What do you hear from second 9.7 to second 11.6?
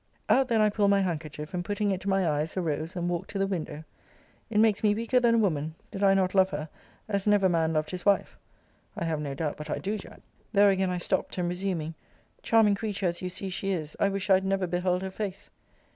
do, Jack.] There again I stopt; and